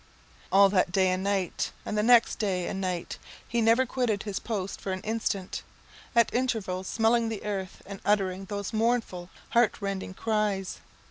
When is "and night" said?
1.09-1.71, 2.65-3.19